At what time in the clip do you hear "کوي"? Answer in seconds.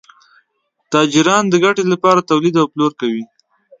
3.01-3.23